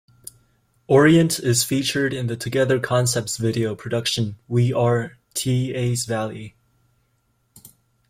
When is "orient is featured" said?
0.87-2.11